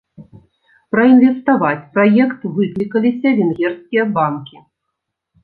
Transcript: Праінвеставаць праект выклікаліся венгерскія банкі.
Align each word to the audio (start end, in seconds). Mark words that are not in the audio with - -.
Праінвеставаць 0.95 1.81
праект 1.97 2.41
выклікаліся 2.57 3.35
венгерскія 3.43 4.03
банкі. 4.19 4.57